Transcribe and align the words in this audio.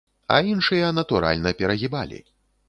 А 0.35 0.37
іншыя, 0.53 0.87
натуральна, 0.99 1.53
перагібалі. 1.61 2.25